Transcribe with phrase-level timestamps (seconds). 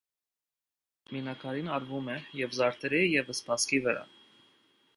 [1.17, 4.05] Մինաքարին արվում է և զարդերի և սպասքի վրա։